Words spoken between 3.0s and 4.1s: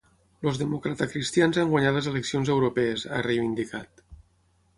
ha reivindicat.